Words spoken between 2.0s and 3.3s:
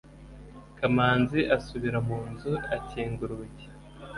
mu nzu akinga